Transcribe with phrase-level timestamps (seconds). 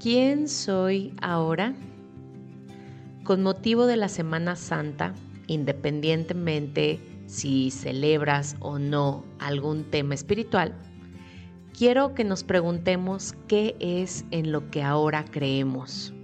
[0.00, 1.74] ¿Quién soy ahora?
[3.24, 5.12] Con motivo de la Semana Santa,
[5.48, 10.72] independientemente si celebras o no algún tema espiritual,
[11.76, 16.14] quiero que nos preguntemos qué es en lo que ahora creemos.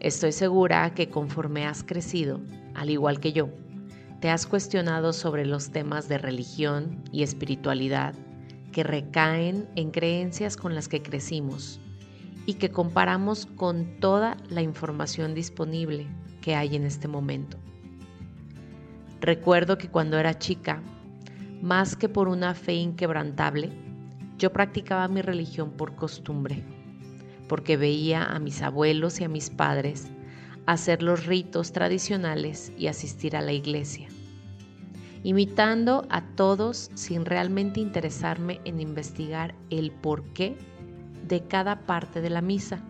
[0.00, 2.42] Estoy segura que conforme has crecido,
[2.74, 3.48] al igual que yo,
[4.20, 8.14] te has cuestionado sobre los temas de religión y espiritualidad
[8.72, 11.80] que recaen en creencias con las que crecimos
[12.46, 16.06] y que comparamos con toda la información disponible
[16.40, 17.58] que hay en este momento.
[19.20, 20.82] Recuerdo que cuando era chica,
[21.62, 23.72] más que por una fe inquebrantable,
[24.36, 26.62] yo practicaba mi religión por costumbre,
[27.48, 30.08] porque veía a mis abuelos y a mis padres
[30.66, 34.08] hacer los ritos tradicionales y asistir a la iglesia,
[35.22, 40.56] imitando a todos sin realmente interesarme en investigar el porqué
[41.26, 42.80] de cada parte de la misa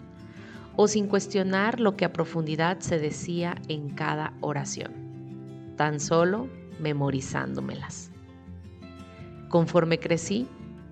[0.76, 4.92] o sin cuestionar lo que a profundidad se decía en cada oración,
[5.76, 6.48] tan solo
[6.80, 8.10] memorizándomelas.
[9.48, 10.48] Conforme crecí,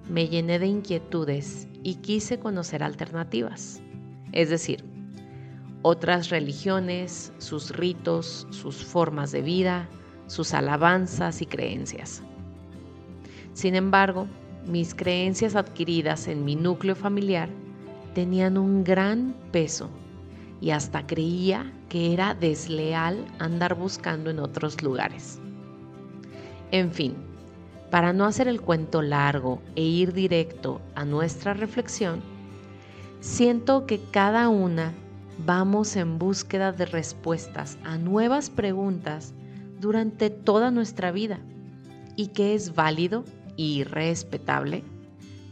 [0.09, 3.81] me llené de inquietudes y quise conocer alternativas,
[4.31, 4.85] es decir,
[5.83, 9.89] otras religiones, sus ritos, sus formas de vida,
[10.29, 12.23] sus alabanzas y creencias.
[13.53, 14.29] Sin embargo,
[14.67, 17.49] mis creencias adquiridas en mi núcleo familiar
[18.15, 19.89] tenían un gran peso
[20.61, 25.41] y hasta creía que era desleal andar buscando en otros lugares.
[26.71, 27.15] En fin,
[27.91, 32.21] para no hacer el cuento largo e ir directo a nuestra reflexión,
[33.21, 34.95] siento que cada una
[35.45, 39.35] vamos en búsqueda de respuestas a nuevas preguntas
[39.81, 41.41] durante toda nuestra vida
[42.17, 43.25] y que es válido
[43.57, 44.83] y respetable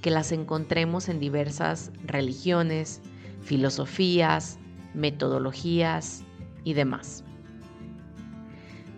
[0.03, 3.01] que las encontremos en diversas religiones,
[3.43, 4.59] filosofías,
[4.95, 6.23] metodologías
[6.65, 7.25] y demás.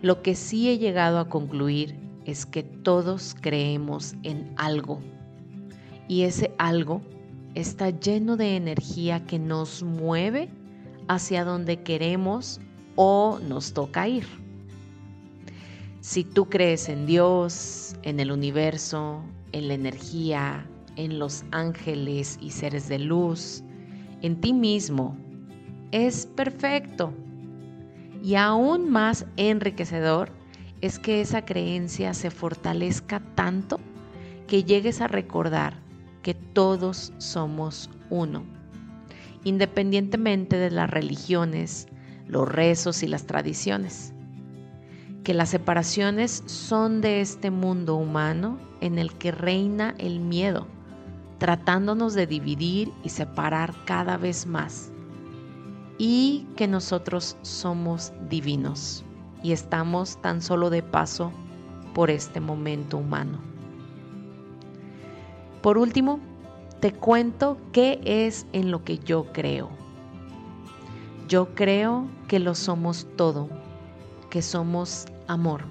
[0.01, 4.99] Lo que sí he llegado a concluir es que todos creemos en algo
[6.07, 7.01] y ese algo
[7.55, 10.49] está lleno de energía que nos mueve
[11.07, 12.59] hacia donde queremos
[12.95, 14.42] o nos toca ir.
[16.03, 22.51] Si tú crees en Dios, en el universo, en la energía, en los ángeles y
[22.51, 23.63] seres de luz,
[24.21, 25.15] en ti mismo,
[25.93, 27.13] es perfecto.
[28.21, 30.29] Y aún más enriquecedor
[30.81, 33.79] es que esa creencia se fortalezca tanto
[34.45, 35.79] que llegues a recordar
[36.21, 38.43] que todos somos uno,
[39.45, 41.87] independientemente de las religiones,
[42.27, 44.13] los rezos y las tradiciones
[45.23, 50.67] que las separaciones son de este mundo humano en el que reina el miedo,
[51.37, 54.91] tratándonos de dividir y separar cada vez más,
[55.97, 59.05] y que nosotros somos divinos
[59.43, 61.31] y estamos tan solo de paso
[61.93, 63.39] por este momento humano.
[65.61, 66.19] Por último,
[66.79, 69.69] te cuento qué es en lo que yo creo.
[71.29, 73.47] Yo creo que lo somos todo,
[74.29, 75.63] que somos amor,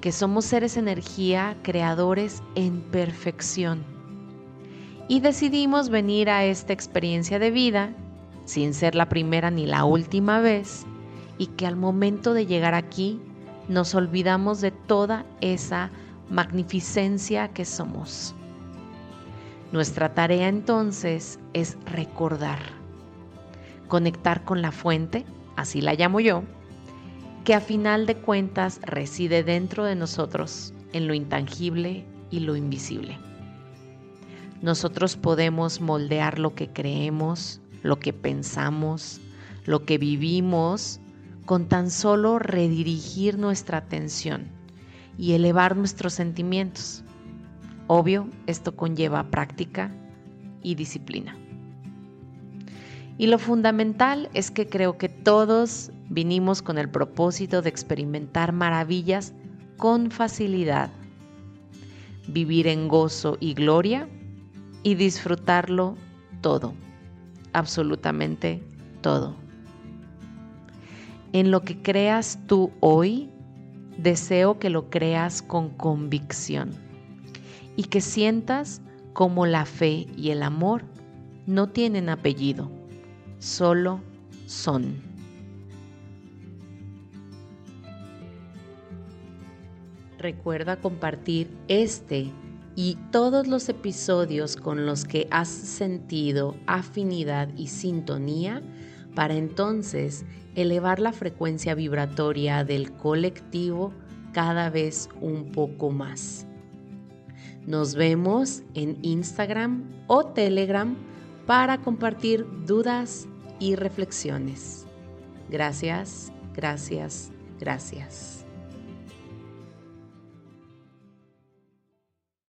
[0.00, 3.84] que somos seres energía creadores en perfección.
[5.08, 7.90] Y decidimos venir a esta experiencia de vida
[8.44, 10.86] sin ser la primera ni la última vez
[11.38, 13.20] y que al momento de llegar aquí
[13.68, 15.90] nos olvidamos de toda esa
[16.30, 18.34] magnificencia que somos.
[19.72, 22.58] Nuestra tarea entonces es recordar,
[23.88, 25.24] conectar con la fuente,
[25.56, 26.44] así la llamo yo,
[27.46, 33.20] que a final de cuentas reside dentro de nosotros, en lo intangible y lo invisible.
[34.62, 39.20] Nosotros podemos moldear lo que creemos, lo que pensamos,
[39.64, 40.98] lo que vivimos,
[41.44, 44.48] con tan solo redirigir nuestra atención
[45.16, 47.04] y elevar nuestros sentimientos.
[47.86, 49.92] Obvio, esto conlleva práctica
[50.64, 51.38] y disciplina.
[53.18, 59.32] Y lo fundamental es que creo que todos vinimos con el propósito de experimentar maravillas
[59.78, 60.90] con facilidad,
[62.28, 64.08] vivir en gozo y gloria
[64.82, 65.96] y disfrutarlo
[66.42, 66.74] todo,
[67.54, 68.62] absolutamente
[69.00, 69.34] todo.
[71.32, 73.30] En lo que creas tú hoy,
[73.96, 76.70] deseo que lo creas con convicción
[77.76, 78.82] y que sientas
[79.14, 80.84] como la fe y el amor
[81.46, 82.70] no tienen apellido
[83.38, 84.00] solo
[84.46, 84.96] son.
[90.18, 92.30] Recuerda compartir este
[92.74, 98.62] y todos los episodios con los que has sentido afinidad y sintonía
[99.14, 100.24] para entonces
[100.54, 103.92] elevar la frecuencia vibratoria del colectivo
[104.32, 106.46] cada vez un poco más.
[107.66, 110.96] Nos vemos en Instagram o Telegram
[111.46, 113.26] para compartir dudas
[113.58, 114.86] y reflexiones.
[115.48, 118.45] Gracias, gracias, gracias.